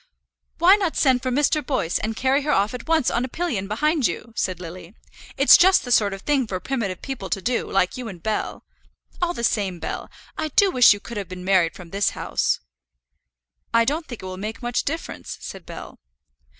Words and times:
"Why 0.57 0.77
not 0.77 0.97
send 0.97 1.21
for 1.21 1.29
Mr. 1.29 1.63
Boyce, 1.63 1.99
and 1.99 2.15
carry 2.15 2.41
her 2.41 2.49
off 2.51 2.73
at 2.73 2.87
once 2.87 3.11
on 3.11 3.23
a 3.23 3.27
pillion 3.27 3.67
behind 3.67 4.07
you?" 4.07 4.33
said 4.35 4.59
Lily. 4.59 4.95
"It's 5.37 5.55
just 5.55 5.85
the 5.85 5.91
sort 5.91 6.11
of 6.11 6.23
thing 6.23 6.47
for 6.47 6.59
primitive 6.59 7.03
people 7.03 7.29
to 7.29 7.39
do, 7.39 7.71
like 7.71 7.97
you 7.97 8.07
and 8.07 8.23
Bell. 8.23 8.63
All 9.21 9.35
the 9.35 9.43
same, 9.43 9.77
Bell, 9.77 10.09
I 10.39 10.47
do 10.47 10.71
wish 10.71 10.91
you 10.91 10.99
could 10.99 11.17
have 11.17 11.29
been 11.29 11.45
married 11.45 11.75
from 11.75 11.91
this 11.91 12.09
house." 12.17 12.59
"I 13.75 13.85
don't 13.85 14.07
think 14.07 14.23
it 14.23 14.25
will 14.25 14.37
make 14.37 14.63
much 14.63 14.85
difference," 14.85 15.37
said 15.39 15.67
Bell. 15.67 15.99